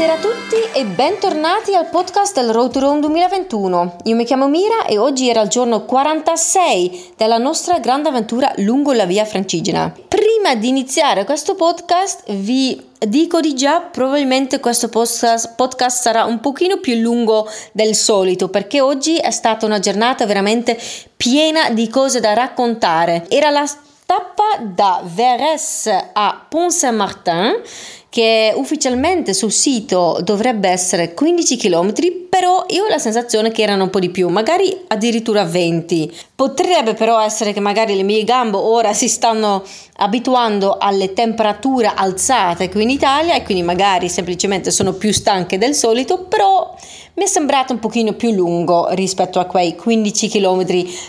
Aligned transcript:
Buonasera 0.00 0.30
a 0.30 0.32
tutti 0.32 0.78
e 0.78 0.86
bentornati 0.86 1.74
al 1.74 1.90
podcast 1.90 2.34
del 2.34 2.54
Road 2.54 2.72
to 2.72 2.80
Rome 2.80 3.00
2021. 3.00 3.96
Io 4.04 4.16
mi 4.16 4.24
chiamo 4.24 4.48
Mira 4.48 4.86
e 4.86 4.96
oggi 4.96 5.28
era 5.28 5.42
il 5.42 5.50
giorno 5.50 5.84
46 5.84 7.12
della 7.18 7.36
nostra 7.36 7.78
grande 7.80 8.08
avventura 8.08 8.50
lungo 8.56 8.94
la 8.94 9.04
via 9.04 9.26
francigena. 9.26 9.94
Prima 10.08 10.54
di 10.54 10.68
iniziare 10.68 11.26
questo 11.26 11.54
podcast 11.54 12.22
vi 12.32 12.82
dico 12.98 13.40
di 13.40 13.54
già, 13.54 13.80
probabilmente 13.82 14.58
questo 14.58 14.88
podcast, 14.88 16.00
sarà 16.00 16.24
un 16.24 16.40
pochino 16.40 16.78
più 16.78 16.94
lungo 16.94 17.46
del 17.72 17.94
solito 17.94 18.48
perché 18.48 18.80
oggi 18.80 19.16
è 19.16 19.30
stata 19.30 19.66
una 19.66 19.80
giornata 19.80 20.24
veramente 20.24 20.80
piena 21.14 21.68
di 21.68 21.90
cose 21.90 22.20
da 22.20 22.32
raccontare. 22.32 23.26
Era 23.28 23.50
la 23.50 23.68
tappa 24.06 24.58
da 24.60 25.02
Verres 25.04 25.88
a 26.14 26.46
Pont-Saint-Martin 26.48 27.62
che 28.10 28.52
ufficialmente 28.56 29.32
sul 29.32 29.52
sito 29.52 30.18
dovrebbe 30.22 30.68
essere 30.68 31.14
15 31.14 31.56
km, 31.56 31.92
però 32.28 32.64
io 32.68 32.84
ho 32.84 32.88
la 32.88 32.98
sensazione 32.98 33.52
che 33.52 33.62
erano 33.62 33.84
un 33.84 33.90
po' 33.90 34.00
di 34.00 34.10
più, 34.10 34.28
magari 34.28 34.76
addirittura 34.88 35.44
20. 35.44 36.12
Potrebbe 36.34 36.94
però 36.94 37.20
essere 37.20 37.52
che 37.52 37.60
magari 37.60 37.94
le 37.94 38.02
mie 38.02 38.24
gambe 38.24 38.56
ora 38.56 38.92
si 38.94 39.08
stanno 39.08 39.62
abituando 39.98 40.76
alle 40.78 41.12
temperature 41.12 41.92
alzate 41.94 42.68
qui 42.68 42.82
in 42.82 42.90
Italia 42.90 43.34
e 43.34 43.44
quindi 43.44 43.62
magari 43.62 44.08
semplicemente 44.08 44.72
sono 44.72 44.92
più 44.94 45.12
stanche 45.12 45.56
del 45.56 45.74
solito, 45.74 46.24
però 46.24 46.74
mi 47.14 47.24
è 47.24 47.28
sembrato 47.28 47.72
un 47.72 47.78
pochino 47.78 48.14
più 48.14 48.30
lungo 48.30 48.88
rispetto 48.90 49.38
a 49.38 49.44
quei 49.44 49.76
15 49.76 50.28
km 50.28 50.64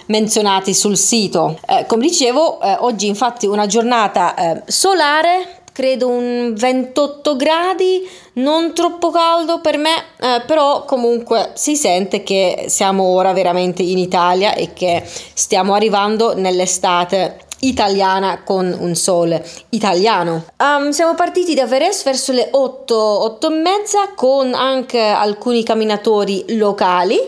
menzionati 0.08 0.74
sul 0.74 0.98
sito. 0.98 1.58
Eh, 1.66 1.86
come 1.88 2.06
dicevo, 2.06 2.60
eh, 2.62 2.76
oggi 2.80 3.08
infatti 3.08 3.48
una 3.48 3.66
giornata 3.66 4.36
eh, 4.36 4.62
solare 4.66 5.61
credo 5.82 6.10
un 6.10 6.54
28 6.56 7.36
gradi, 7.36 8.08
non 8.34 8.72
troppo 8.76 9.10
caldo 9.10 9.62
per 9.62 9.78
me, 9.80 9.96
eh, 10.20 10.44
però 10.46 10.86
comunque 10.86 11.54
si 11.56 11.76
sente 11.76 12.22
che 12.22 12.66
siamo 12.68 13.02
ora 13.06 13.34
veramente 13.34 13.82
in 13.82 13.98
Italia 13.98 14.54
e 14.54 14.74
che 14.74 15.04
stiamo 15.04 15.74
arrivando 15.74 16.36
nell'estate 16.36 17.40
italiana 17.62 18.44
con 18.44 18.78
un 18.80 18.94
sole 18.94 19.44
italiano. 19.70 20.46
Um, 20.58 20.92
siamo 20.92 21.16
partiti 21.16 21.56
da 21.56 21.66
Veres 21.66 22.04
verso 22.04 22.32
le 22.32 22.50
8, 22.52 22.96
8 22.96 23.48
e 23.48 23.56
mezza 23.56 24.10
con 24.16 24.54
anche 24.54 25.00
alcuni 25.00 25.64
camminatori 25.64 26.58
locali 26.58 27.20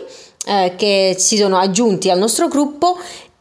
eh, 0.46 0.74
che 0.76 1.16
si 1.18 1.36
sono 1.36 1.58
aggiunti 1.58 2.08
al 2.08 2.18
nostro 2.18 2.46
gruppo 2.46 2.98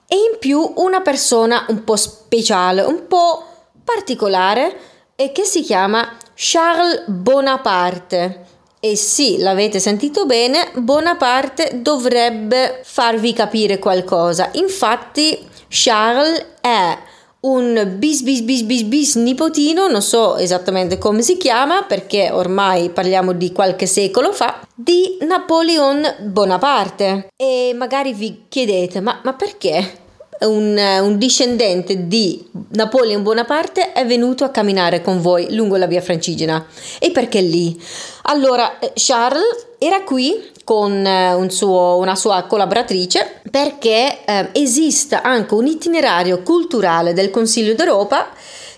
e 0.07 0.15
in 0.15 0.39
più 0.39 0.73
una 0.77 1.01
persona 1.01 1.67
un 1.69 1.83
po' 1.83 1.97
speciale, 1.97 2.81
un 2.81 3.05
po' 3.07 3.43
particolare 3.83 4.91
e 5.15 5.31
che 5.31 5.43
si 5.43 5.61
chiama 5.61 6.17
Charles 6.35 7.03
Bonaparte. 7.07 8.45
E 8.79 8.97
sì, 8.97 9.37
l'avete 9.37 9.79
sentito 9.79 10.25
bene, 10.25 10.71
Bonaparte 10.75 11.79
dovrebbe 11.81 12.81
farvi 12.83 13.31
capire 13.31 13.79
qualcosa. 13.79 14.49
Infatti, 14.53 15.47
Charles 15.69 16.45
è 16.59 16.97
un 17.43 17.95
bis 17.97 18.21
bis 18.23 18.41
bis 18.41 18.63
bis 18.63 18.83
bis 18.83 19.15
nipotino, 19.15 19.87
non 19.87 20.01
so 20.01 20.37
esattamente 20.37 20.97
come 20.97 21.21
si 21.21 21.37
chiama 21.37 21.83
perché 21.83 22.29
ormai 22.31 22.89
parliamo 22.89 23.33
di 23.33 23.51
qualche 23.51 23.85
secolo 23.85 24.31
fa, 24.31 24.61
di 24.73 25.17
Napoleon 25.21 26.15
Bonaparte. 26.21 27.27
E 27.35 27.73
magari 27.75 28.13
vi 28.13 28.45
chiedete, 28.47 29.01
ma, 29.01 29.19
ma 29.23 29.33
perché? 29.33 30.02
Un, 30.41 30.77
un, 31.01 31.17
discendente 31.17 32.07
di 32.07 32.45
Napoleon 32.69 33.23
Bonaparte 33.23 33.93
è 33.93 34.05
venuto 34.05 34.43
a 34.43 34.49
camminare 34.49 35.01
con 35.01 35.21
voi 35.21 35.53
lungo 35.53 35.77
la 35.77 35.87
via 35.87 36.01
francigena. 36.01 36.65
E 36.99 37.11
perché 37.11 37.41
lì? 37.41 37.81
Allora, 38.23 38.79
eh, 38.79 38.91
Charles 38.95 39.67
era 39.77 40.01
qui 40.03 40.51
con 40.63 41.05
eh, 41.05 41.33
un 41.33 41.49
suo, 41.49 41.97
una 41.97 42.15
sua 42.15 42.43
collaboratrice 42.43 43.41
perché 43.49 44.23
eh, 44.25 44.49
esiste 44.53 45.15
anche 45.15 45.53
un 45.53 45.67
itinerario 45.67 46.41
culturale 46.41 47.13
del 47.13 47.31
Consiglio 47.31 47.73
d'Europa 47.73 48.29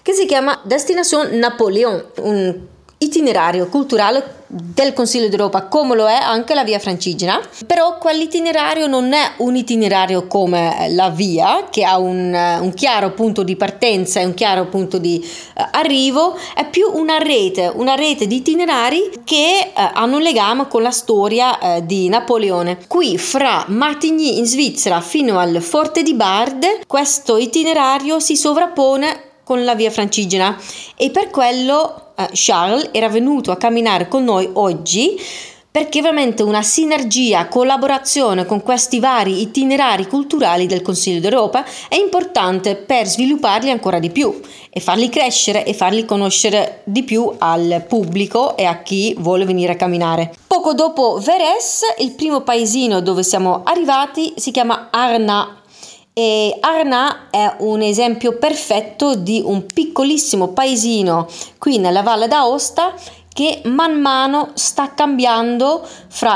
che 0.01 0.13
si 0.13 0.25
chiama 0.25 0.59
Destination 0.63 1.29
Napoleon, 1.37 2.05
un 2.21 2.59
itinerario 3.15 3.67
culturale 3.67 4.43
del 4.47 4.93
Consiglio 4.93 5.27
d'Europa 5.27 5.63
come 5.63 5.95
lo 5.95 6.07
è 6.07 6.17
anche 6.21 6.53
la 6.53 6.63
via 6.63 6.79
francigena. 6.79 7.41
Però 7.65 7.97
quell'itinerario 7.97 8.87
non 8.87 9.13
è 9.13 9.33
un 9.37 9.55
itinerario 9.55 10.27
come 10.27 10.87
la 10.91 11.09
via 11.09 11.67
che 11.69 11.83
ha 11.83 11.97
un, 11.97 12.33
un 12.61 12.73
chiaro 12.73 13.11
punto 13.11 13.43
di 13.43 13.55
partenza 13.55 14.19
e 14.19 14.25
un 14.25 14.33
chiaro 14.33 14.67
punto 14.67 14.97
di 14.97 15.21
uh, 15.23 15.61
arrivo. 15.71 16.37
È 16.53 16.67
più 16.69 16.89
una 16.93 17.17
rete 17.17 17.71
una 17.73 17.95
rete 17.95 18.27
di 18.27 18.37
itinerari 18.37 19.21
che 19.23 19.71
uh, 19.75 19.79
hanno 19.93 20.17
un 20.17 20.21
legame 20.21 20.67
con 20.67 20.81
la 20.81 20.91
storia 20.91 21.57
uh, 21.59 21.85
di 21.85 22.09
Napoleone. 22.09 22.79
Qui 22.87 23.17
fra 23.17 23.65
Martigny 23.67 24.37
in 24.37 24.45
Svizzera 24.45 25.01
fino 25.01 25.39
al 25.39 25.61
Forte 25.61 26.03
di 26.03 26.13
Barde 26.13 26.81
questo 26.85 27.37
itinerario 27.37 28.19
si 28.19 28.35
sovrappone 28.35 29.33
con 29.45 29.63
la 29.63 29.75
via 29.75 29.91
francigena 29.91 30.59
e 30.97 31.11
per 31.11 31.29
quello 31.29 32.11
eh, 32.17 32.27
Charles 32.33 32.89
era 32.91 33.07
venuto 33.07 33.51
a 33.51 33.57
camminare 33.57 34.09
con 34.09 34.25
noi 34.25 34.49
oggi 34.53 35.17
perché 35.75 36.01
veramente 36.01 36.41
una 36.41 36.61
sinergia, 36.61 37.49
collaborazione 37.49 38.45
con 38.45 38.63
questi 38.63 39.01
vari 39.01 39.41
itinerari 39.41 40.07
culturali 40.07 40.67
del 40.67 40.81
Consiglio 40.81 41.19
d'Europa 41.19 41.65
è 41.89 41.97
importante 41.97 42.77
per 42.77 43.05
svilupparli 43.05 43.69
ancora 43.69 43.99
di 43.99 44.09
più 44.09 44.39
e 44.69 44.79
farli 44.79 45.09
crescere 45.09 45.65
e 45.65 45.73
farli 45.73 46.05
conoscere 46.05 46.79
di 46.85 47.03
più 47.03 47.29
al 47.39 47.83
pubblico 47.89 48.55
e 48.55 48.63
a 48.63 48.81
chi 48.83 49.15
vuole 49.19 49.43
venire 49.43 49.73
a 49.73 49.75
camminare. 49.75 50.33
Poco 50.47 50.73
dopo 50.73 51.19
Veres, 51.19 51.81
il 51.97 52.11
primo 52.11 52.39
paesino 52.39 53.01
dove 53.01 53.23
siamo 53.23 53.63
arrivati 53.65 54.31
si 54.37 54.51
chiama 54.51 54.87
Arna 54.91 55.59
e 56.17 56.55
Arna 56.61 57.29
è 57.29 57.55
un 57.57 57.81
esempio 57.81 58.37
perfetto 58.37 59.15
di 59.15 59.41
un 59.43 59.65
piccolissimo 59.65 60.47
paesino 60.47 61.27
qui 61.57 61.77
nella 61.77 62.03
Valle 62.03 62.29
d'Aosta 62.29 62.93
che 63.27 63.63
man 63.65 63.99
mano 63.99 64.51
sta 64.53 64.93
cambiando 64.93 65.85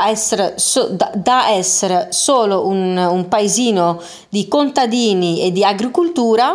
essere 0.06 0.58
so, 0.58 0.88
da, 0.88 1.10
da, 1.14 1.48
essere 1.48 2.08
solo 2.10 2.66
un, 2.66 2.94
un 2.94 3.26
paesino 3.28 4.02
di 4.28 4.46
contadini 4.48 5.40
e 5.40 5.50
di 5.50 5.64
agricoltura 5.64 6.54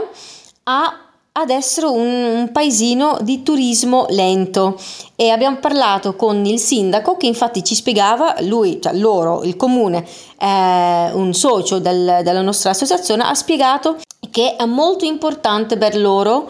a 0.65 1.04
ad 1.37 1.49
essere 1.49 1.87
un, 1.87 1.99
un, 2.01 2.51
paesino 2.51 3.17
di 3.21 3.43
turismo 3.43 4.05
lento. 4.09 4.79
E 5.15 5.29
abbiamo 5.29 5.57
parlato 5.57 6.15
con 6.15 6.45
il 6.45 6.59
sindaco 6.59 7.17
che 7.17 7.25
infatti 7.25 7.63
ci 7.63 7.75
spiegava, 7.75 8.35
lui, 8.41 8.79
cioè 8.81 8.93
loro, 8.93 9.43
il 9.43 9.55
comune, 9.55 10.05
eh, 10.37 11.11
un 11.13 11.33
socio 11.33 11.79
del, 11.79 12.21
della 12.23 12.41
nostra 12.41 12.71
associazione, 12.71 13.23
ha 13.23 13.33
spiegato 13.33 13.97
che 14.31 14.55
è 14.55 14.65
molto 14.65 15.05
importante 15.05 15.77
per 15.77 15.97
loro 15.97 16.49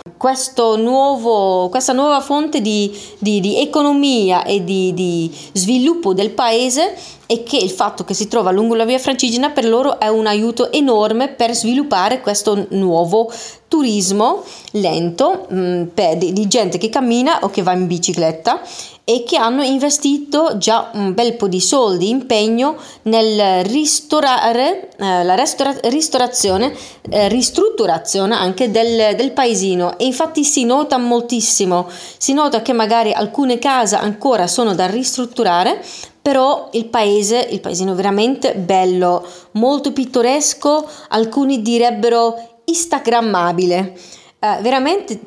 nuovo, 0.78 1.70
questa 1.70 1.94
nuova 1.94 2.20
fonte 2.20 2.60
di, 2.60 2.92
di, 3.20 3.40
di 3.40 3.60
economia 3.60 4.44
e 4.44 4.64
di, 4.64 4.92
di 4.94 5.32
sviluppo 5.54 6.16
del 6.16 6.32
paese 6.32 6.96
e 7.28 7.44
che 7.44 7.58
il 7.58 7.72
fatto 7.72 8.04
che 8.04 8.14
si 8.14 8.28
trova 8.28 8.52
lungo 8.52 8.76
la 8.76 8.86
via 8.86 9.00
francigena 9.00 9.50
per 9.50 9.66
loro 9.66 10.00
è 10.00 10.08
un 10.08 10.28
aiuto 10.28 10.72
enorme 10.72 11.30
per 11.30 11.56
sviluppare 11.56 12.22
questo 12.22 12.68
nuovo 12.70 13.32
turismo 13.68 14.44
lento 14.72 15.48
mh, 15.50 15.60
mm, 15.60 15.84
per, 15.94 16.18
di, 16.18 16.48
gente 16.48 16.78
che 16.78 16.90
cammina 16.90 17.40
o 17.42 17.50
che 17.50 17.64
va 17.64 17.74
in 17.74 17.88
bicicletta 17.88 18.62
e 19.08 19.24
che 19.24 19.38
hanno 19.38 19.62
investito 19.64 20.58
già 20.58 20.90
un 20.94 21.14
bel 21.14 21.36
po' 21.36 21.48
di 21.48 21.62
soldi, 21.62 22.10
impegno 22.10 22.76
nel 23.04 23.64
ristorare 23.66 24.90
eh, 24.98 25.24
la 25.24 25.36
ristora- 25.36 25.78
ristorazione, 25.84 26.76
eh, 27.10 27.28
ristrutturazione 27.28 28.34
anche 28.34 28.72
del, 28.72 29.16
del 29.16 29.32
paesino. 29.32 30.00
E 30.00 30.06
infatti 30.06 30.44
si 30.44 30.66
nota 30.66 30.98
moltissimo, 30.98 31.88
si 32.18 32.34
nota 32.34 32.64
che 32.64 32.74
magari 32.74 33.14
alcune 33.14 33.60
case 33.60 33.96
ancora 33.96 34.48
sono 34.48 34.74
da 34.74 34.88
ristrutturare, 34.88 35.84
però 36.26 36.70
il 36.72 36.86
paese, 36.86 37.48
il 37.52 37.62
paesino 37.62 37.94
veramente 37.94 38.56
bello, 38.56 39.24
molto 39.52 39.94
pittoresco, 39.94 40.90
alcuni 41.10 41.62
direbbero 41.62 42.62
instagrammabile. 42.66 43.96
Eh, 44.40 44.58
veramente 44.62 45.20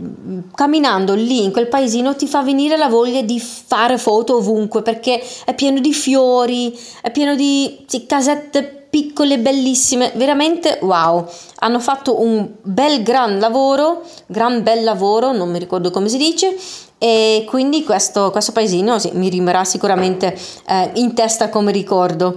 camminando 0.53 1.15
lì 1.15 1.45
in 1.45 1.53
quel 1.53 1.69
paesino 1.69 2.17
ti 2.17 2.27
fa 2.27 2.43
venire 2.43 2.77
la 2.77 2.89
voglia 2.89 3.23
di 3.23 3.39
fare 3.39 3.97
foto 3.97 4.39
ovunque 4.39 4.83
perché 4.83 5.23
è 5.45 5.55
pieno 5.55 5.79
di 5.79 5.93
fiori, 5.93 6.77
è 7.01 7.13
pieno 7.13 7.37
di 7.37 7.87
casette 8.09 8.79
piccole, 8.91 9.39
bellissime, 9.39 10.11
veramente 10.17 10.79
wow. 10.83 11.25
Hanno 11.61 11.79
fatto 11.79 12.21
un 12.21 12.55
bel 12.61 13.05
gran 13.05 13.39
lavoro, 13.39 14.03
gran 14.27 14.65
bel 14.65 14.83
lavoro, 14.83 15.31
non 15.31 15.49
mi 15.49 15.61
ricordo 15.61 15.93
come 15.93 16.09
si 16.09 16.17
dice, 16.17 16.57
e 16.99 17.45
quindi 17.49 17.85
questo, 17.85 18.31
questo 18.31 18.53
paesino 18.53 18.99
sì, 18.99 19.11
mi 19.15 19.29
rimarrà 19.29 19.65
sicuramente 19.65 20.37
eh, 20.67 20.91
in 20.95 21.15
testa 21.15 21.49
come 21.49 21.73
ricordo. 21.73 22.35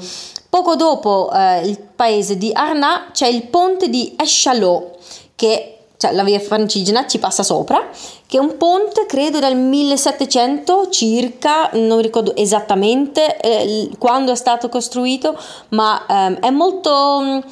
Poco 0.50 0.75
dopo 0.75 1.31
eh, 1.34 1.68
il 1.68 1.80
paese 1.80 2.38
di 2.38 2.52
Arnà 2.54 3.10
c'è 3.12 3.28
il 3.28 3.48
ponte 3.48 3.90
di 3.90 4.13
Eschalot 4.18 4.98
che 5.36 5.78
cioè 6.02 6.13
la 6.13 6.24
via 6.24 6.40
Francigena 6.40 7.06
ci 7.06 7.19
passa 7.19 7.44
sopra, 7.44 7.88
che 8.25 8.38
è 8.38 8.40
un 8.40 8.58
ponte 8.58 9.06
credo 9.06 9.38
del 9.38 9.56
1700 9.56 10.90
circa, 10.90 11.69
non 11.74 12.02
ricordo 12.02 12.36
esattamente 12.36 13.38
eh, 13.40 13.88
quando 14.00 14.31
è 14.31 14.36
stato 14.36 14.68
costruito, 14.68 15.38
ma 15.69 16.04
ehm, 16.08 16.40
è 16.40 16.50
molto... 16.50 17.44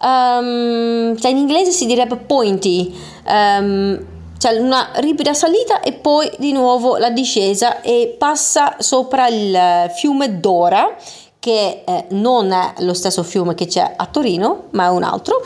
Um, 0.00 1.18
cioè 1.18 1.30
in 1.32 1.38
inglese 1.38 1.72
si 1.72 1.84
direbbe 1.84 2.16
pointy, 2.16 2.96
um, 3.26 4.00
cioè 4.38 4.56
una 4.58 4.90
ripida 4.94 5.34
salita 5.34 5.80
e 5.80 5.92
poi 5.92 6.30
di 6.38 6.52
nuovo 6.52 6.96
la 6.96 7.10
discesa 7.10 7.80
e 7.80 8.14
passa 8.18 8.76
sopra 8.78 9.26
il 9.26 9.90
fiume 9.94 10.40
Dora 10.40 10.94
che 11.38 11.82
eh, 11.84 12.06
non 12.10 12.50
è 12.52 12.74
lo 12.78 12.94
stesso 12.94 13.22
fiume 13.22 13.54
che 13.54 13.66
c'è 13.66 13.94
a 13.96 14.06
Torino, 14.06 14.64
ma 14.70 14.86
è 14.86 14.88
un 14.88 15.02
altro. 15.02 15.40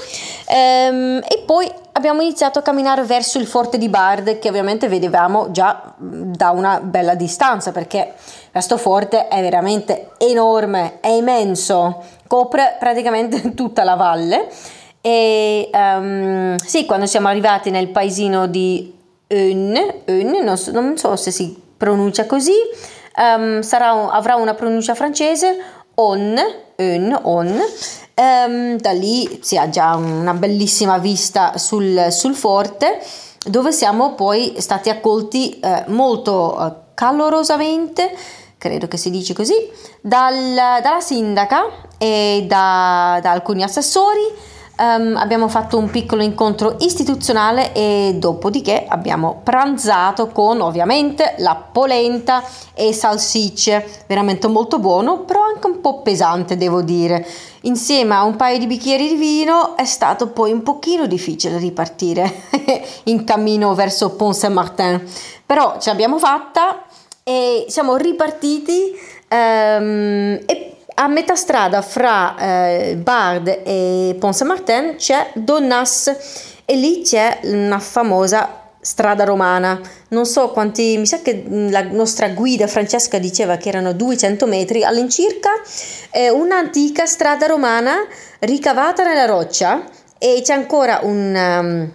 Ehm, 0.49 1.21
e 1.29 1.43
poi 1.45 1.71
abbiamo 1.93 2.23
iniziato 2.23 2.59
a 2.59 2.63
camminare 2.63 3.03
verso 3.05 3.39
il 3.39 3.47
forte 3.47 3.79
di 3.79 3.89
Bard, 3.89 4.39
che 4.39 4.49
ovviamente 4.49 4.89
vedevamo 4.89 5.51
già 5.51 5.95
da 5.99 6.51
una 6.51 6.81
bella 6.81 7.15
distanza, 7.15 7.73
perché 7.73 8.15
questo 8.51 8.79
forte 8.79 9.29
è 9.29 9.41
veramente 9.43 10.13
enorme, 10.19 10.99
è 11.01 11.09
immenso, 11.09 12.03
copre 12.27 12.77
praticamente 12.79 13.53
tutta 13.55 13.85
la 13.85 13.95
valle. 13.95 14.49
E 15.05 15.69
um, 15.73 16.57
sì, 16.57 16.87
quando 16.87 17.07
siamo 17.07 17.27
arrivati 17.27 17.71
nel 17.71 17.89
paesino 17.89 18.47
di 18.47 18.95
Eun, 19.27 20.03
Eun 20.05 20.45
non, 20.45 20.57
so, 20.57 20.71
non 20.71 20.97
so 20.97 21.17
se 21.17 21.33
si 21.33 21.61
pronuncia 21.77 22.25
così, 22.25 22.55
um, 23.17 23.61
sarà, 23.63 24.11
avrà 24.11 24.37
una 24.37 24.55
pronuncia 24.55 24.95
francese 24.95 25.59
on, 25.95 26.39
un, 26.77 27.19
on. 27.23 27.61
Um, 28.15 28.79
da 28.79 28.93
lì 28.93 29.41
si 29.43 29.59
ha 29.59 29.69
già 29.69 29.97
una 29.97 30.35
bellissima 30.35 30.99
vista 30.99 31.57
sul, 31.57 32.09
sul 32.11 32.35
forte 32.35 33.01
dove 33.45 33.73
siamo 33.73 34.15
poi 34.15 34.55
stati 34.59 34.89
accolti 34.89 35.59
eh, 35.59 35.85
molto 35.89 36.65
eh, 36.65 36.73
calorosamente, 36.95 38.15
credo 38.57 38.87
che 38.87 38.97
si 38.97 39.11
dice 39.11 39.35
così, 39.35 39.55
dal, 40.01 40.55
dalla 40.81 41.01
sindaca 41.01 41.65
e 41.99 42.45
da, 42.47 43.19
da 43.21 43.33
alcuni 43.33 43.65
assessori 43.65 44.51
Um, 44.75 45.17
abbiamo 45.17 45.49
fatto 45.49 45.77
un 45.77 45.91
piccolo 45.91 46.23
incontro 46.23 46.77
istituzionale 46.81 47.75
e 47.75 48.15
dopodiché 48.17 48.87
abbiamo 48.89 49.41
pranzato 49.45 50.29
con 50.29 50.63
ovviamente 50.63 51.35
la 51.39 51.55
polenta 51.55 52.43
e 52.73 52.95
salsicce, 52.95 54.05
veramente 54.07 54.49
molto 54.49 54.79
buono, 54.79 55.21
però 55.21 55.43
anche 55.43 55.67
un 55.67 55.83
po' 55.83 56.01
pesante 56.01 56.57
devo 56.57 56.81
dire. 56.81 57.25
Insieme 57.63 58.15
a 58.15 58.25
un 58.25 58.35
paio 58.37 58.59
di 58.59 58.67
bicchieri 58.67 59.09
di 59.09 59.15
vino 59.15 59.77
è 59.77 59.85
stato 59.85 60.29
poi 60.29 60.53
un 60.53 60.63
pochino 60.63 61.07
difficile 61.07 61.59
ripartire 61.59 62.33
in 63.05 63.25
cammino 63.25 63.75
verso 63.75 64.17
Pont 64.17 64.35
Saint-Martin, 64.35 65.07
però 65.45 65.77
ce 65.79 65.91
l'abbiamo 65.91 66.19
fatta 66.19 66.85
e 67.23 67.67
siamo 67.69 67.97
ripartiti 67.97 68.93
um, 69.29 70.41
e 70.47 70.77
a 70.95 71.09
metà 71.09 71.35
strada 71.35 71.83
fra 71.83 72.37
eh, 72.39 72.97
Bard 72.97 73.49
e 73.65 74.17
Pont 74.19 74.35
Saint-Martin 74.35 74.97
c'è 74.97 75.31
Donnas 75.35 76.17
e 76.65 76.77
lì 76.77 77.03
c'è 77.03 77.41
una 77.45 77.79
famosa 77.79 78.61
strada 78.83 79.25
romana. 79.25 79.81
Non 80.09 80.27
so 80.27 80.51
quanti, 80.51 80.99
mi 80.99 81.07
sa 81.07 81.23
che 81.23 81.45
la 81.47 81.83
nostra 81.83 82.29
guida 82.31 82.67
Francesca 82.67 83.19
diceva 83.19 83.57
che 83.57 83.69
erano 83.69 83.93
200 83.93 84.47
metri 84.47 84.85
all'incirca, 84.85 85.51
è 86.11 86.29
un'antica 86.29 87.07
strada 87.07 87.47
romana 87.47 87.95
ricavata 88.41 89.05
nella 89.05 89.25
roccia 89.25 89.85
e 90.19 90.41
c'è 90.45 90.53
ancora 90.53 91.01
un... 91.03 91.35
Um, 91.35 91.93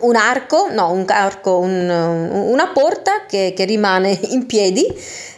un 0.00 0.16
arco, 0.16 0.72
no, 0.72 0.90
un 0.90 1.04
arco, 1.06 1.58
un, 1.58 1.88
una 1.88 2.68
porta 2.68 3.26
che, 3.26 3.52
che, 3.54 3.64
rimane 3.64 4.18
in 4.30 4.46
piedi, 4.46 4.86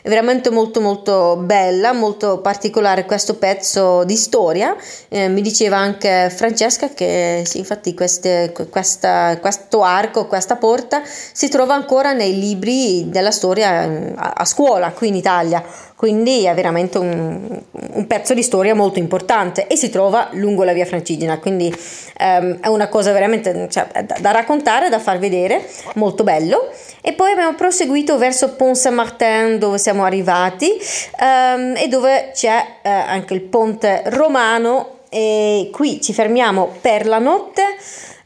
è 0.06 0.08
veramente 0.08 0.50
molto 0.50 0.80
molto 0.80 1.34
bella, 1.36 1.92
molto 1.92 2.38
particolare 2.38 3.04
questo 3.06 3.34
pezzo 3.34 4.04
di 4.04 4.14
storia. 4.14 4.76
Eh, 5.08 5.26
mi 5.26 5.40
diceva 5.40 5.78
anche 5.78 6.30
Francesca 6.30 6.90
che 6.90 7.42
sì, 7.44 7.58
infatti 7.58 7.92
queste, 7.92 8.54
questa, 8.70 9.36
questo 9.40 9.82
arco, 9.82 10.28
questa 10.28 10.54
porta 10.54 11.02
si 11.04 11.48
trova 11.48 11.74
ancora 11.74 12.12
nei 12.12 12.38
libri 12.38 13.08
della 13.08 13.32
storia 13.32 14.14
a, 14.14 14.32
a 14.36 14.44
scuola 14.44 14.92
qui 14.92 15.08
in 15.08 15.16
Italia 15.16 15.64
quindi 15.96 16.44
è 16.44 16.54
veramente 16.54 16.98
un, 16.98 17.58
un, 17.70 18.06
pezzo 18.06 18.34
di 18.34 18.42
storia 18.42 18.74
molto 18.74 18.98
importante 18.98 19.66
e 19.66 19.76
si 19.76 19.88
trova 19.88 20.28
lungo 20.32 20.62
la 20.62 20.74
via 20.74 20.84
Francigena, 20.84 21.38
quindi 21.38 21.74
um, 22.20 22.60
è 22.60 22.68
una 22.68 22.88
cosa 22.88 23.12
veramente 23.12 23.66
cioè, 23.70 23.88
da, 24.04 24.16
da, 24.20 24.30
raccontare, 24.30 24.90
da 24.90 24.98
far 24.98 25.18
vedere, 25.18 25.66
molto 25.94 26.22
bello. 26.22 26.70
E 27.00 27.14
poi 27.14 27.30
abbiamo 27.32 27.54
proseguito 27.54 28.18
verso 28.18 28.56
Pont 28.56 28.76
Saint-Martin 28.76 29.58
dove 29.58 29.78
siamo 29.78 30.04
arrivati 30.04 30.70
um, 31.18 31.74
e 31.76 31.88
dove 31.88 32.30
c'è 32.34 32.58
uh, 32.58 32.88
anche 32.88 33.32
il 33.32 33.40
ponte 33.40 34.02
romano 34.06 34.98
e 35.08 35.70
qui 35.72 36.02
ci 36.02 36.12
fermiamo 36.12 36.76
per 36.82 37.06
la 37.06 37.18
notte. 37.18 37.62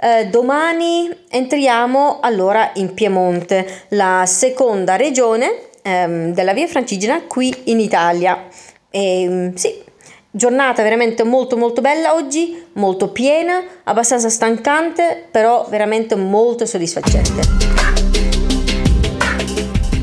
Uh, 0.03 0.29
domani 0.29 1.09
entriamo 1.29 2.19
allora 2.21 2.71
in 2.75 2.95
Piemonte, 2.95 3.85
la 3.91 4.25
seconda 4.27 4.97
regione 4.97 5.69
ehm, 5.83 6.33
della 6.33 6.53
via 6.53 6.67
Francigena 6.67 7.23
qui 7.27 7.55
in 7.65 7.81
Italia. 7.81 8.47
E, 8.91 9.23
ehm, 9.23 9.55
sì, 9.55 9.83
giornata 10.31 10.83
veramente 10.83 11.25
molto 11.25 11.57
molto 11.57 11.81
bella 11.81 12.15
oggi, 12.15 12.65
molto 12.75 13.09
piena, 13.09 13.63
abbastanza 13.85 14.29
stancante, 14.29 15.27
però 15.31 15.67
veramente 15.69 16.15
molto 16.15 16.67
soddisfacente. 16.67 17.71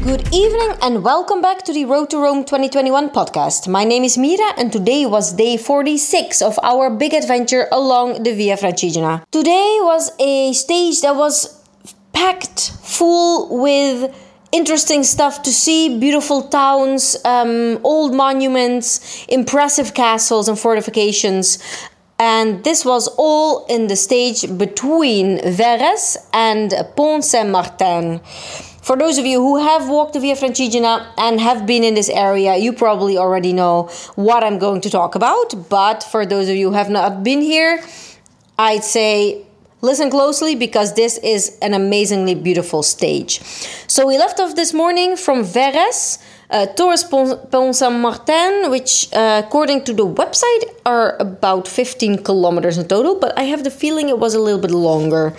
Good 0.08 0.28
evening 0.32 0.78
and 0.80 1.04
welcome 1.04 1.42
back 1.42 1.64
to 1.64 1.74
the 1.74 1.84
Road 1.84 2.08
to 2.12 2.22
Rome 2.22 2.46
2021 2.46 3.10
podcast. 3.12 3.68
My 3.68 3.84
name 3.84 4.06
is 4.06 4.16
Mira 4.16 4.54
and 4.56 4.72
today 4.72 5.06
was 5.06 5.34
day 5.34 5.58
46 5.58 6.42
of 6.42 6.58
our 6.64 6.90
big 6.90 7.14
adventure 7.14 7.68
along 7.72 8.24
the 8.24 8.34
Via 8.34 8.56
Francigena. 8.56 9.22
Today 9.32 9.80
was 9.82 10.14
a 10.18 10.54
stage 10.54 11.02
that 11.02 11.14
was 11.18 11.62
packed 12.14 12.72
full 12.82 13.50
with 13.50 14.10
interesting 14.58 15.04
stuff 15.04 15.44
to 15.44 15.52
see 15.54 16.00
beautiful 16.00 16.42
towns, 16.42 17.16
um, 17.24 17.80
old 17.84 18.14
monuments, 18.14 19.26
impressive 19.30 19.94
castles 19.94 20.50
and 20.50 20.58
fortifications. 20.58 21.60
And 22.20 22.64
this 22.64 22.84
was 22.84 23.08
all 23.18 23.66
in 23.68 23.88
the 23.88 23.96
stage 23.96 24.42
between 24.58 25.38
Verres 25.40 26.18
and 26.34 26.74
Pont 26.96 27.24
Saint 27.24 27.50
Martin. 27.50 28.20
For 28.82 28.96
those 28.98 29.18
of 29.20 29.26
you 29.26 29.40
who 29.40 29.58
have 29.58 29.90
walked 29.90 30.14
the 30.14 30.20
Via 30.20 30.36
Francigena 30.36 31.06
and 31.18 31.40
have 31.40 31.68
been 31.68 31.84
in 31.84 31.94
this 31.94 32.10
area, 32.10 32.56
you 32.56 32.74
probably 32.74 33.18
already 33.18 33.54
know 33.54 33.90
what 34.16 34.44
I'm 34.44 34.58
going 34.58 34.82
to 34.82 34.90
talk 34.90 35.14
about. 35.14 35.70
But 35.70 36.04
for 36.04 36.26
those 36.26 36.50
of 36.50 36.56
you 36.56 36.70
who 36.70 36.76
have 36.76 36.90
not 36.90 37.22
been 37.22 37.42
here, 37.42 37.84
I'd 38.58 38.84
say 38.84 39.47
Listen 39.82 40.10
closely 40.10 40.56
because 40.56 40.96
this 40.96 41.20
is 41.20 41.56
an 41.62 41.76
amazingly 41.76 42.34
beautiful 42.34 42.82
stage. 42.82 43.42
So 43.86 44.08
we 44.08 44.18
left 44.18 44.40
off 44.40 44.56
this 44.56 44.74
morning 44.74 45.16
from 45.16 45.44
Verres 45.44 46.18
uh, 46.50 46.66
towards 46.66 47.04
Pont 47.04 47.76
Saint 47.76 47.94
Martin, 47.94 48.72
which, 48.72 49.14
uh, 49.14 49.44
according 49.46 49.84
to 49.84 49.94
the 49.94 50.08
website, 50.08 50.64
are 50.84 51.16
about 51.20 51.68
15 51.68 52.24
kilometers 52.24 52.80
in 52.80 52.88
total, 52.88 53.20
but 53.20 53.38
I 53.38 53.44
have 53.44 53.64
the 53.64 53.70
feeling 53.70 54.10
it 54.10 54.18
was 54.18 54.34
a 54.34 54.40
little 54.40 54.60
bit 54.60 54.72
longer. 54.72 55.36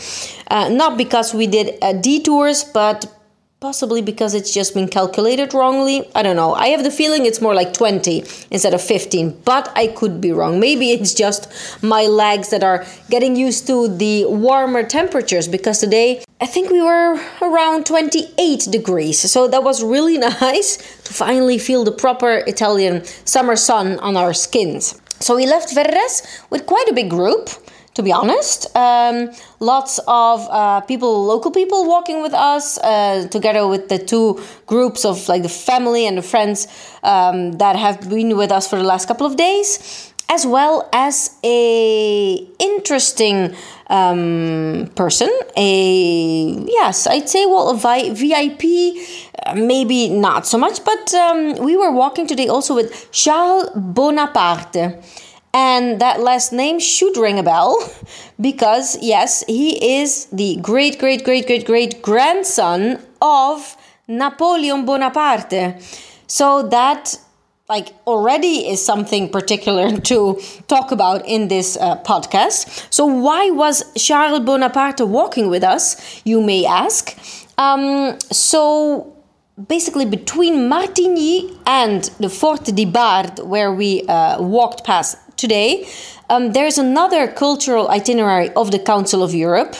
Uh, 0.48 0.68
not 0.68 0.96
because 0.96 1.34
we 1.34 1.48
did 1.48 1.76
uh, 1.82 1.94
detours, 1.94 2.62
but 2.62 3.12
Possibly 3.60 4.02
because 4.02 4.34
it's 4.34 4.54
just 4.54 4.72
been 4.72 4.86
calculated 4.86 5.52
wrongly. 5.52 6.08
I 6.14 6.22
don't 6.22 6.36
know. 6.36 6.54
I 6.54 6.68
have 6.68 6.84
the 6.84 6.92
feeling 6.92 7.26
it's 7.26 7.40
more 7.40 7.56
like 7.56 7.74
20 7.74 8.22
instead 8.52 8.72
of 8.72 8.80
15, 8.80 9.40
but 9.44 9.72
I 9.74 9.88
could 9.88 10.20
be 10.20 10.30
wrong. 10.30 10.60
Maybe 10.60 10.92
it's 10.92 11.12
just 11.12 11.50
my 11.82 12.02
legs 12.02 12.50
that 12.50 12.62
are 12.62 12.86
getting 13.10 13.34
used 13.34 13.66
to 13.66 13.88
the 13.88 14.26
warmer 14.26 14.84
temperatures 14.84 15.48
because 15.48 15.80
today 15.80 16.22
I 16.40 16.46
think 16.46 16.70
we 16.70 16.80
were 16.80 17.20
around 17.42 17.84
28 17.84 18.68
degrees. 18.70 19.18
So 19.28 19.48
that 19.48 19.64
was 19.64 19.82
really 19.82 20.18
nice 20.40 20.76
to 21.02 21.12
finally 21.12 21.58
feel 21.58 21.82
the 21.82 21.90
proper 21.90 22.44
Italian 22.46 23.04
summer 23.24 23.56
sun 23.56 23.98
on 23.98 24.16
our 24.16 24.34
skins. 24.34 25.00
So 25.18 25.34
we 25.34 25.46
left 25.46 25.74
Verres 25.74 26.22
with 26.50 26.64
quite 26.66 26.86
a 26.88 26.94
big 26.94 27.10
group 27.10 27.50
to 27.98 28.02
be 28.04 28.12
honest. 28.12 28.74
Um, 28.76 29.30
lots 29.58 29.98
of 30.06 30.46
uh, 30.50 30.80
people, 30.82 31.26
local 31.26 31.50
people 31.50 31.84
walking 31.84 32.22
with 32.22 32.32
us, 32.32 32.78
uh, 32.78 33.26
together 33.28 33.66
with 33.66 33.88
the 33.88 33.98
two 33.98 34.40
groups 34.66 35.04
of 35.04 35.28
like 35.28 35.42
the 35.42 35.48
family 35.48 36.06
and 36.06 36.16
the 36.16 36.22
friends 36.22 36.68
um, 37.02 37.58
that 37.58 37.74
have 37.74 38.08
been 38.08 38.36
with 38.36 38.52
us 38.52 38.68
for 38.70 38.76
the 38.76 38.84
last 38.84 39.08
couple 39.08 39.26
of 39.26 39.36
days, 39.36 40.12
as 40.28 40.46
well 40.46 40.88
as 40.92 41.36
a 41.42 42.34
interesting 42.60 43.56
um, 43.88 44.88
person. 44.94 45.30
A 45.56 46.64
yes, 46.68 47.08
I'd 47.08 47.28
say 47.28 47.46
well 47.46 47.70
a 47.70 48.14
VIP, 48.14 48.62
uh, 49.44 49.56
maybe 49.56 50.08
not 50.08 50.46
so 50.46 50.56
much, 50.56 50.84
but 50.84 51.14
um, 51.14 51.56
we 51.64 51.76
were 51.76 51.90
walking 51.90 52.28
today 52.28 52.46
also 52.46 52.76
with 52.76 53.10
Charles 53.10 53.70
Bonaparte 53.74 55.02
And 55.54 56.00
that 56.00 56.20
last 56.20 56.52
name 56.52 56.78
should 56.78 57.16
ring 57.16 57.38
a 57.38 57.42
bell 57.42 57.76
because, 58.40 58.98
yes, 59.00 59.44
he 59.46 60.00
is 60.00 60.26
the 60.26 60.58
great, 60.60 60.98
great, 60.98 61.24
great, 61.24 61.46
great, 61.46 61.66
great 61.66 62.02
grandson 62.02 63.00
of 63.22 63.76
Napoleon 64.06 64.84
Bonaparte. 64.84 65.80
So 66.26 66.62
that 66.68 67.18
like 67.68 67.88
already 68.06 68.66
is 68.68 68.82
something 68.84 69.28
particular 69.28 69.98
to 70.10 70.40
talk 70.68 70.90
about 70.90 71.26
in 71.26 71.48
this 71.48 71.76
uh, 71.76 71.96
podcast. 72.02 72.86
So 72.92 73.04
why 73.04 73.50
was 73.50 73.84
Charles 73.94 74.40
Bonaparte 74.40 75.06
walking 75.06 75.48
with 75.48 75.62
us, 75.62 76.22
you 76.24 76.40
may 76.40 76.64
ask? 76.64 77.16
Um, 77.58 78.18
so 78.30 79.14
basically 79.66 80.06
between 80.06 80.70
Martigny 80.70 81.58
and 81.66 82.04
the 82.20 82.30
Fort 82.30 82.64
de 82.64 82.84
Bard, 82.84 83.40
where 83.40 83.72
we 83.72 84.06
uh, 84.06 84.40
walked 84.40 84.84
past 84.84 85.18
today, 85.38 85.88
um, 86.28 86.52
there's 86.52 86.76
another 86.76 87.26
cultural 87.26 87.88
itinerary 87.88 88.50
of 88.50 88.70
the 88.70 88.78
Council 88.78 89.22
of 89.22 89.32
Europe, 89.32 89.74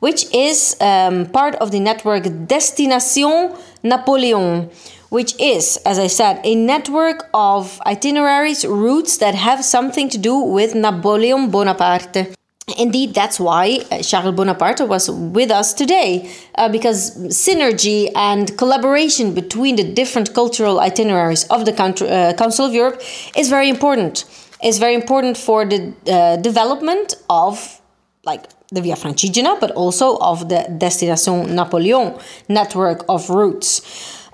which 0.00 0.26
is 0.34 0.76
um, 0.80 1.26
part 1.26 1.54
of 1.56 1.70
the 1.70 1.80
network 1.80 2.24
Destination 2.46 3.56
Napoleon, 3.82 4.68
which 5.08 5.34
is, 5.40 5.78
as 5.86 5.98
I 5.98 6.08
said, 6.08 6.40
a 6.44 6.54
network 6.54 7.30
of 7.32 7.80
itineraries, 7.86 8.66
routes 8.66 9.16
that 9.18 9.34
have 9.34 9.64
something 9.64 10.10
to 10.10 10.18
do 10.18 10.36
with 10.38 10.74
Napoleon 10.74 11.50
Bonaparte. 11.50 12.34
Indeed, 12.78 13.14
that's 13.14 13.38
why 13.38 13.80
uh, 13.90 14.02
Charles 14.02 14.34
Bonaparte 14.34 14.88
was 14.88 15.10
with 15.10 15.50
us 15.50 15.74
today, 15.74 16.30
uh, 16.54 16.68
because 16.70 17.16
synergy 17.28 18.10
and 18.14 18.56
collaboration 18.56 19.34
between 19.34 19.76
the 19.76 19.84
different 19.84 20.34
cultural 20.34 20.80
itineraries 20.80 21.44
of 21.44 21.66
the 21.66 21.72
country, 21.72 22.08
uh, 22.08 22.32
Council 22.32 22.64
of 22.66 22.72
Europe 22.72 23.02
is 23.36 23.50
very 23.50 23.68
important. 23.68 24.24
It's 24.64 24.78
very 24.78 24.94
important 24.94 25.36
for 25.36 25.66
the 25.66 25.92
uh, 26.06 26.36
development 26.38 27.14
of 27.28 27.82
like 28.24 28.46
the 28.72 28.80
Via 28.80 28.96
Francigena, 28.96 29.60
but 29.60 29.70
also 29.72 30.16
of 30.16 30.48
the 30.48 30.66
Destination 30.78 31.54
Napoleon 31.54 32.18
network 32.48 33.04
of 33.08 33.28
routes. 33.28 33.82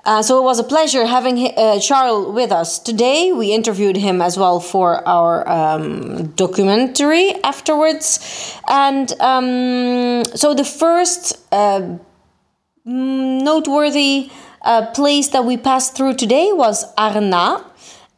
Uh, 0.05 0.21
so 0.23 0.39
it 0.39 0.43
was 0.43 0.57
a 0.57 0.63
pleasure 0.63 1.05
having 1.05 1.53
uh, 1.57 1.79
Charles 1.79 2.33
with 2.33 2.51
us 2.51 2.79
today. 2.79 3.33
We 3.33 3.51
interviewed 3.51 3.97
him 3.97 4.21
as 4.21 4.37
well 4.37 4.59
for 4.59 5.07
our 5.07 5.47
um, 5.47 6.27
documentary 6.29 7.35
afterwards. 7.43 8.57
And 8.67 9.13
um, 9.19 10.23
so 10.33 10.55
the 10.55 10.63
first 10.63 11.37
uh, 11.51 11.97
noteworthy 12.85 14.31
uh, 14.63 14.87
place 14.87 15.27
that 15.29 15.45
we 15.45 15.57
passed 15.57 15.95
through 15.95 16.15
today 16.15 16.51
was 16.51 16.85
Arna. 16.97 17.70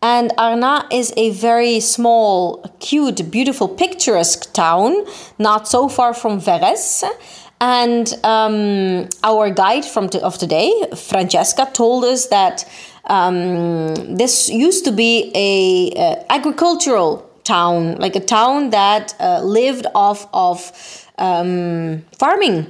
And 0.04 0.34
Arna 0.38 0.86
is 0.92 1.14
a 1.16 1.30
very 1.30 1.80
small, 1.80 2.62
cute, 2.82 3.32
beautiful, 3.32 3.70
picturesque 3.70 4.52
town, 4.52 5.06
not 5.40 5.66
so 5.66 5.88
far 5.88 6.14
from 6.14 6.42
Veres. 6.42 7.06
And 7.62 8.14
um, 8.26 9.08
our 9.24 9.50
guide 9.50 9.86
from 9.86 10.10
to, 10.10 10.22
of 10.22 10.38
today, 10.38 10.74
Francesca, 10.94 11.70
told 11.74 12.04
us 12.04 12.28
that 12.28 12.70
um, 13.06 14.18
this 14.18 14.50
used 14.50 14.84
to 14.84 14.92
be 14.92 15.32
a 15.34 16.26
agricultural 16.30 17.30
town, 17.46 17.96
like 17.96 18.18
a 18.18 18.20
town 18.20 18.72
that 18.72 19.16
uh, 19.22 19.40
lived 19.42 19.88
off 19.96 20.28
of 20.34 20.70
um, 21.18 22.04
farming, 22.20 22.70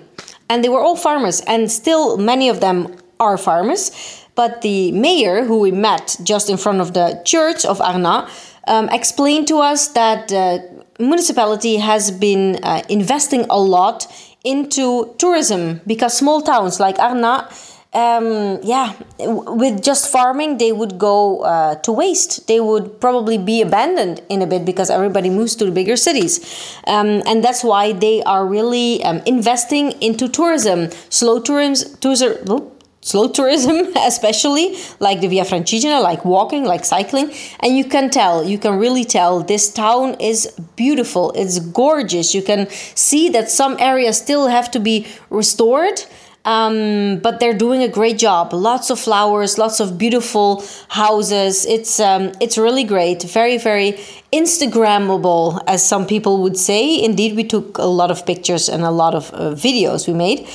and 0.49 0.63
they 0.63 0.69
were 0.69 0.81
all 0.81 0.95
farmers, 0.95 1.41
and 1.47 1.71
still 1.71 2.15
many 2.17 2.47
of 2.47 2.59
them 2.59 2.95
are 3.19 3.39
farmers. 3.39 4.22
But 4.35 4.61
the 4.61 4.91
mayor, 4.91 5.45
who 5.45 5.59
we 5.59 5.71
met 5.71 6.17
just 6.23 6.49
in 6.49 6.57
front 6.57 6.81
of 6.81 6.93
the 6.93 7.21
church 7.23 7.65
of 7.65 7.79
Arna, 7.81 8.27
um, 8.67 8.89
explained 8.89 9.47
to 9.49 9.59
us 9.59 9.89
that 9.89 10.29
the 10.29 10.83
municipality 10.99 11.77
has 11.77 12.11
been 12.11 12.59
uh, 12.63 12.81
investing 12.89 13.45
a 13.49 13.59
lot 13.59 14.07
into 14.43 15.13
tourism 15.17 15.81
because 15.87 16.17
small 16.17 16.41
towns 16.41 16.79
like 16.79 16.99
Arna, 16.99 17.49
um, 17.93 18.59
yeah, 18.63 18.93
with 19.19 19.83
just 19.83 20.11
farming, 20.11 20.57
they 20.57 20.71
would 20.71 20.97
go 20.97 21.41
uh, 21.41 21.75
to 21.75 21.91
waste. 21.91 22.47
They 22.47 22.59
would 22.59 22.99
probably 22.99 23.37
be 23.37 23.61
abandoned 23.61 24.21
in 24.29 24.41
a 24.41 24.47
bit 24.47 24.65
because 24.65 24.89
everybody 24.89 25.29
moves 25.29 25.55
to 25.57 25.65
the 25.65 25.71
bigger 25.71 25.95
cities. 25.95 26.39
Um, 26.87 27.21
and 27.27 27.43
that's 27.43 27.63
why 27.63 27.93
they 27.93 28.23
are 28.23 28.47
really 28.47 29.03
um, 29.03 29.21
investing 29.27 29.91
into 30.01 30.27
tourism. 30.27 30.89
Slow 31.09 31.39
tourism, 31.39 31.95
tourism 31.97 32.71
slow 33.03 33.27
tourism, 33.27 33.91
especially 33.97 34.75
like 34.99 35.21
the 35.21 35.27
Via 35.27 35.43
Francigena, 35.43 36.01
like 36.01 36.25
walking, 36.25 36.63
like 36.63 36.85
cycling. 36.85 37.31
And 37.59 37.77
you 37.77 37.85
can 37.85 38.09
tell, 38.09 38.43
you 38.43 38.57
can 38.57 38.79
really 38.79 39.05
tell 39.05 39.41
this 39.41 39.71
town 39.71 40.15
is 40.19 40.51
beautiful, 40.75 41.31
it's 41.35 41.59
gorgeous. 41.59 42.33
You 42.33 42.41
can 42.41 42.69
see 42.95 43.29
that 43.29 43.49
some 43.49 43.75
areas 43.79 44.17
still 44.17 44.47
have 44.47 44.71
to 44.71 44.79
be 44.79 45.07
restored. 45.29 46.03
Um, 46.45 47.19
but 47.23 47.39
they're 47.39 47.57
doing 47.57 47.83
a 47.83 47.87
great 47.87 48.17
job. 48.17 48.51
Lots 48.51 48.89
of 48.89 48.99
flowers, 48.99 49.57
lots 49.57 49.79
of 49.79 49.97
beautiful 49.97 50.61
houses. 50.89 51.65
It's 51.65 52.01
um, 52.01 52.33
it's 52.41 52.57
really 52.57 52.83
great. 52.83 53.23
Very 53.23 53.57
very 53.57 53.93
Instagrammable, 54.33 55.63
as 55.67 55.87
some 55.87 56.05
people 56.05 56.41
would 56.41 56.57
say. 56.57 57.01
Indeed, 57.01 57.37
we 57.37 57.45
took 57.45 57.77
a 57.77 57.85
lot 57.85 58.11
of 58.11 58.25
pictures 58.25 58.67
and 58.67 58.83
a 58.83 58.91
lot 58.91 59.15
of 59.15 59.33
uh, 59.33 59.51
videos 59.55 60.05
we 60.05 60.13
made. 60.13 60.45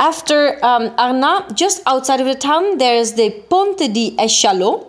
After 0.00 0.58
um, 0.64 0.94
Arna, 0.96 1.46
just 1.52 1.82
outside 1.86 2.20
of 2.20 2.26
the 2.26 2.34
town, 2.34 2.78
there's 2.78 3.12
the 3.12 3.30
Ponte 3.50 3.92
di 3.92 4.16
Esciallo, 4.16 4.86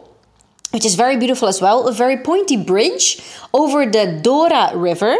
which 0.72 0.86
is 0.86 0.96
very 0.96 1.18
beautiful 1.18 1.50
as 1.50 1.62
well. 1.62 1.89
A 1.89 1.91
very 1.91 2.15
pointy 2.15 2.56
bridge 2.56 3.22
over 3.53 3.86
the 3.86 4.22
Dora 4.24 4.72
River. 4.74 5.18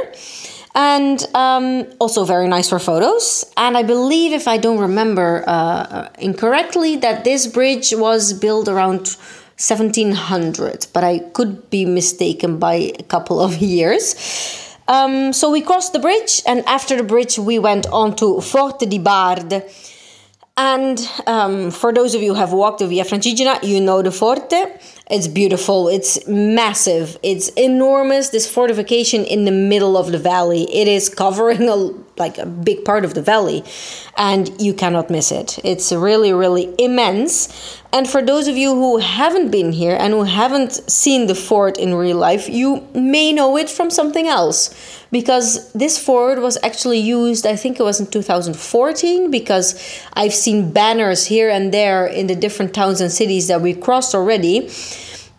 And 0.74 1.28
um, 1.36 1.86
also 2.00 2.24
very 2.24 2.48
nice 2.48 2.70
for 2.70 2.80
photos. 2.80 3.44
And 3.58 3.78
I 3.78 3.84
believe, 3.84 4.32
if 4.32 4.48
I 4.48 4.56
don't 4.56 4.80
remember 4.80 5.44
uh, 5.46 6.08
incorrectly, 6.20 6.96
that 6.96 7.26
this 7.26 7.46
bridge 7.46 7.94
was 7.94 8.32
built 8.32 8.70
around 8.70 9.18
1700, 9.58 10.88
but 10.94 11.04
I 11.04 11.20
could 11.34 11.70
be 11.70 11.84
mistaken 11.84 12.58
by 12.60 12.94
a 12.98 13.04
couple 13.04 13.42
of 13.42 13.58
years. 13.62 14.16
Um, 14.92 15.32
so 15.32 15.50
we 15.50 15.62
crossed 15.62 15.94
the 15.94 16.00
bridge, 16.00 16.42
and 16.46 16.66
after 16.66 16.98
the 16.98 17.04
bridge, 17.04 17.40
we 17.40 17.58
went 17.60 17.88
on 17.94 18.14
to 18.18 18.42
Forte 18.42 18.86
di 18.86 19.00
Bard. 19.00 19.64
And 20.58 21.10
um, 21.26 21.72
for 21.72 21.94
those 21.94 22.14
of 22.14 22.22
you 22.22 22.34
who 22.34 22.40
have 22.40 22.52
walked 22.52 22.80
the 22.80 22.88
Via 22.88 23.06
Francigena, 23.06 23.64
you 23.64 23.80
know 23.80 24.02
the 24.02 24.12
Forte. 24.12 24.66
It's 25.10 25.30
beautiful. 25.30 25.88
It's 25.88 26.28
massive. 26.28 27.18
It's 27.24 27.48
enormous. 27.56 28.30
This 28.30 28.52
fortification 28.52 29.24
in 29.24 29.46
the 29.46 29.52
middle 29.52 29.96
of 29.96 30.12
the 30.12 30.20
valley. 30.20 30.64
It 30.74 30.90
is 30.90 31.08
covering 31.08 31.70
a 31.70 31.94
like 32.18 32.38
a 32.38 32.46
big 32.46 32.86
part 32.86 33.06
of 33.06 33.14
the 33.14 33.22
valley, 33.22 33.64
and 34.18 34.50
you 34.62 34.74
cannot 34.74 35.10
miss 35.10 35.32
it. 35.32 35.60
It's 35.64 35.92
really, 35.92 36.34
really 36.34 36.74
immense. 36.78 37.82
And 37.94 38.08
for 38.08 38.22
those 38.22 38.48
of 38.48 38.56
you 38.58 38.74
who 38.74 38.98
haven't 38.98 39.52
been 39.52 39.72
here 39.72 39.98
and 40.00 40.14
who 40.14 40.24
haven't 40.24 40.74
seen 40.90 41.28
the 41.28 41.36
fort 41.36 41.78
in 41.78 41.96
real 41.96 42.18
life, 42.18 42.48
you 42.48 42.88
may 42.94 43.34
know 43.34 43.58
it 43.58 43.70
from 43.70 43.90
something 43.90 44.28
else. 44.28 44.74
Because 45.12 45.72
this 45.74 45.98
fort 45.98 46.42
was 46.42 46.58
actually 46.64 47.00
used, 47.00 47.46
I 47.46 47.58
think 47.58 47.80
it 47.80 47.84
was 47.84 48.00
in 48.00 48.08
2014, 48.08 49.30
because 49.30 49.76
I've 50.14 50.34
seen 50.34 50.72
banners 50.72 51.26
here 51.26 51.50
and 51.50 51.74
there 51.74 52.06
in 52.06 52.28
the 52.28 52.36
different 52.36 52.74
towns 52.74 53.02
and 53.02 53.12
cities 53.12 53.48
that 53.48 53.62
we 53.62 53.74
crossed 53.74 54.16
already. 54.16 54.70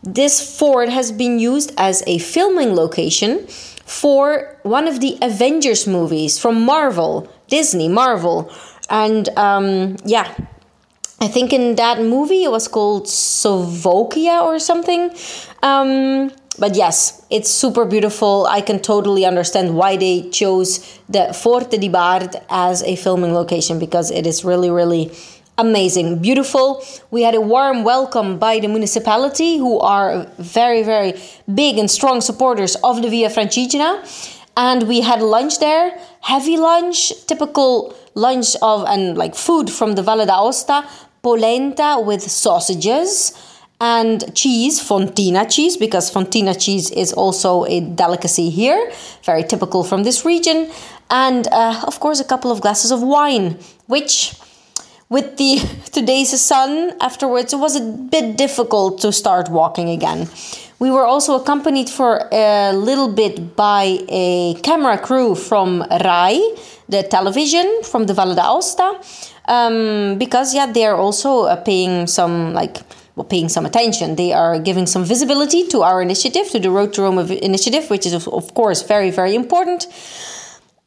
This 0.03 0.59
fort 0.59 0.89
has 0.89 1.13
been 1.13 1.39
used 1.39 1.73
as 1.79 2.03
a 2.07 2.19
filming 2.19 2.75
location 2.75 3.47
for 3.93 4.57
one 4.63 4.89
of 4.89 5.01
the 5.01 5.19
Avengers 5.21 5.87
movies 5.87 6.39
from 6.39 6.63
Marvel, 6.65 7.29
Disney, 7.49 7.89
Marvel. 7.89 8.51
And 8.89 9.29
um, 9.37 9.97
yeah, 10.07 10.35
I 11.21 11.29
think 11.29 11.53
in 11.53 11.77
that 11.77 12.01
movie 12.01 12.43
it 12.45 12.51
was 12.51 12.69
called 12.69 13.05
Sokovia 13.05 14.43
or 14.43 14.59
something. 14.59 15.15
Um, 15.63 16.33
but 16.59 16.75
yes, 16.75 17.25
it's 17.31 17.51
super 17.51 17.85
beautiful. 17.85 18.47
I 18.47 18.63
can 18.63 18.81
totally 18.81 19.27
understand 19.27 19.77
why 19.77 19.97
they 19.97 20.29
chose 20.31 20.81
the 21.09 21.33
Forte 21.35 21.77
di 21.77 21.89
Bard 21.89 22.37
as 22.49 22.83
a 22.85 22.97
filming 22.97 23.35
location 23.35 23.79
because 23.79 24.11
it 24.11 24.27
is 24.27 24.43
really, 24.43 24.71
really 24.71 25.13
amazing, 25.63 26.19
beautiful. 26.19 26.85
We 27.13 27.23
had 27.23 27.37
a 27.37 27.41
warm 27.41 27.85
welcome 27.85 28.39
by 28.39 28.59
the 28.59 28.67
municipality, 28.67 29.59
who 29.59 29.79
are 29.79 30.27
very, 30.39 30.83
very 30.83 31.15
big 31.55 31.79
and 31.79 31.89
strong 31.89 32.21
supporters 32.21 32.75
of 32.83 33.01
the 33.01 33.09
Via 33.09 33.31
Francigena. 33.31 33.91
And 34.57 34.89
we 34.89 35.01
had 35.01 35.23
lunch 35.23 35.61
there, 35.61 35.97
heavy 36.21 36.57
lunch, 36.57 36.99
typical 37.27 37.95
lunch 38.15 38.57
of 38.61 38.85
and 38.89 39.17
like 39.17 39.35
food 39.37 39.71
from 39.71 39.95
the 39.95 40.03
Valle 40.03 40.27
d'Aosta, 40.27 40.85
polenta 41.23 42.03
with 42.05 42.23
sausages 42.23 43.33
and 43.81 44.35
cheese, 44.35 44.81
fontina 44.81 45.49
cheese, 45.49 45.77
because 45.77 46.11
fontina 46.11 46.55
cheese 46.65 46.91
is 46.91 47.13
also 47.13 47.65
a 47.67 47.81
delicacy 47.81 48.51
here, 48.51 48.81
very 49.25 49.45
typical 49.45 49.85
from 49.85 50.03
this 50.03 50.25
region, 50.25 50.71
and 51.11 51.49
uh, 51.49 51.85
of 51.87 51.99
course 52.01 52.21
a 52.21 52.25
couple 52.25 52.51
of 52.51 52.61
glasses 52.61 52.91
of 52.91 53.01
wine, 53.03 53.57
which 53.87 54.35
with 55.15 55.37
the 55.37 55.51
today's 55.99 56.33
sun 56.41 56.71
afterwards 57.01 57.53
it 57.53 57.61
was 57.67 57.77
a 57.77 57.85
bit 58.15 58.37
difficult 58.37 58.93
to 59.05 59.13
start 59.13 59.47
walking 59.51 59.89
again 59.89 60.21
We 60.83 60.91
were 60.91 61.07
also 61.07 61.37
accompanied 61.37 61.89
for 61.89 62.29
a 62.33 62.73
little 62.73 63.07
bit 63.07 63.55
by 63.55 64.01
a 64.09 64.55
camera 64.65 64.99
crew 64.99 65.37
from 65.37 65.87
RAI, 65.89 66.41
the 66.89 67.05
television 67.05 67.85
from 67.85 68.07
the 68.07 68.15
Valle 68.15 68.35
d'Aosta, 68.35 68.99
um, 69.47 70.19
because 70.19 70.53
yeah, 70.57 70.67
they 70.67 70.85
are 70.85 70.97
also 70.97 71.43
uh, 71.43 71.55
paying 71.55 72.09
some 72.09 72.53
like 72.53 72.79
well, 73.15 73.25
paying 73.25 73.49
some 73.49 73.65
attention. 73.65 74.17
They 74.17 74.33
are 74.33 74.59
giving 74.59 74.87
some 74.87 75.05
visibility 75.05 75.69
to 75.69 75.83
our 75.83 76.03
initiative, 76.03 76.51
to 76.51 76.59
the 76.59 76.71
Road 76.71 76.93
to 76.95 77.03
Rome 77.03 77.21
initiative, 77.31 77.89
which 77.89 78.05
is 78.05 78.13
of, 78.13 78.27
of 78.27 78.53
course 78.55 78.83
very 78.83 79.13
very 79.13 79.37
important. 79.37 79.87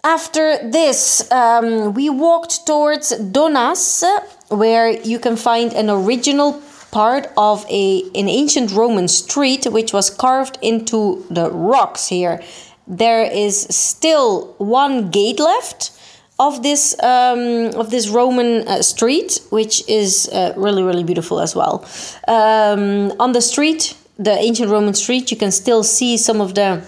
After 0.05 0.59
this, 0.59 1.31
um, 1.31 1.95
we 1.95 2.11
walked 2.11 2.67
towards 2.67 3.11
Donas, 3.11 4.03
where 4.49 4.91
you 4.91 5.17
can 5.17 5.35
find 5.35 5.73
an 5.73 5.89
original 5.89 6.61
part 6.91 7.27
of 7.35 7.65
a 7.71 8.03
an 8.13 8.29
ancient 8.29 8.71
Roman 8.71 9.07
street 9.07 9.65
which 9.65 9.93
was 9.93 10.11
carved 10.11 10.59
into 10.61 11.25
the 11.31 11.49
rocks 11.49 12.07
here. 12.07 12.39
There 12.87 13.23
is 13.23 13.65
still 13.71 14.53
one 14.59 15.09
gate 15.09 15.39
left 15.39 15.89
of 16.37 16.61
this 16.61 16.95
um, 17.01 17.73
of 17.73 17.89
this 17.89 18.07
Roman 18.07 18.67
uh, 18.67 18.83
street, 18.83 19.41
which 19.49 19.83
is 19.89 20.29
uh, 20.31 20.53
really 20.55 20.83
really 20.83 21.03
beautiful 21.03 21.39
as 21.39 21.55
well. 21.55 21.83
Um, 22.27 23.11
on 23.19 23.31
the 23.31 23.41
street, 23.41 23.97
the 24.19 24.37
ancient 24.37 24.69
Roman 24.69 24.93
street, 24.93 25.31
you 25.31 25.37
can 25.37 25.51
still 25.51 25.83
see 25.83 26.15
some 26.15 26.41
of 26.41 26.53
the 26.53 26.83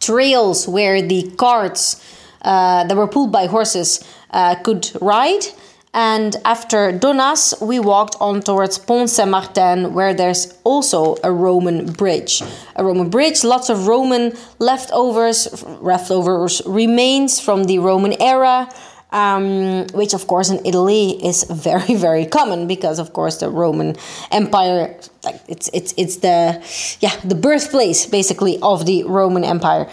trails 0.00 0.66
where 0.66 1.00
the 1.02 1.30
carts 1.36 2.02
uh, 2.42 2.84
that 2.84 2.96
were 2.96 3.06
pulled 3.06 3.30
by 3.30 3.46
horses 3.46 4.02
uh, 4.30 4.54
could 4.56 4.90
ride. 5.00 5.44
And 5.92 6.36
after 6.44 6.92
Donas, 6.92 7.60
we 7.60 7.80
walked 7.80 8.16
on 8.20 8.42
towards 8.42 8.78
Pont 8.78 9.10
Saint 9.10 9.30
Martin, 9.30 9.92
where 9.92 10.14
there's 10.14 10.54
also 10.62 11.16
a 11.24 11.32
Roman 11.32 11.92
bridge. 11.92 12.42
A 12.76 12.84
Roman 12.84 13.10
bridge, 13.10 13.42
lots 13.42 13.68
of 13.70 13.88
Roman 13.88 14.32
leftovers, 14.60 15.64
leftovers 15.80 16.62
remains 16.64 17.40
from 17.40 17.64
the 17.64 17.80
Roman 17.80 18.14
era, 18.22 18.68
um, 19.10 19.86
which 19.88 20.14
of 20.14 20.28
course 20.28 20.48
in 20.50 20.64
Italy 20.64 21.18
is 21.24 21.42
very 21.50 21.96
very 21.96 22.24
common 22.24 22.68
because 22.68 23.00
of 23.00 23.12
course 23.12 23.38
the 23.38 23.50
Roman 23.50 23.96
Empire, 24.30 24.96
like 25.24 25.40
it's 25.48 25.68
it's 25.72 25.94
it's 25.96 26.16
the 26.16 26.62
yeah 27.00 27.14
the 27.24 27.34
birthplace 27.34 28.06
basically 28.06 28.58
of 28.62 28.86
the 28.86 29.04
Roman 29.04 29.44
Empire. 29.44 29.88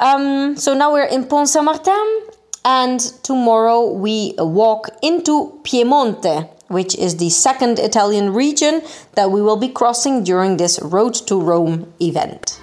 Um, 0.00 0.56
so 0.56 0.74
now 0.74 0.92
we're 0.92 1.04
in 1.06 1.26
Pont 1.26 1.48
Saint 1.48 1.64
Martin 1.64 2.22
and 2.64 3.00
tomorrow 3.22 3.90
we 3.90 4.34
walk 4.38 4.88
into 5.02 5.60
Piemonte, 5.64 6.48
which 6.68 6.94
is 6.96 7.16
the 7.16 7.30
second 7.30 7.78
Italian 7.78 8.32
region 8.32 8.82
that 9.14 9.30
we 9.30 9.42
will 9.42 9.56
be 9.56 9.68
crossing 9.68 10.22
during 10.22 10.56
this 10.56 10.80
Road 10.82 11.14
to 11.26 11.40
Rome 11.40 11.92
event. 12.00 12.60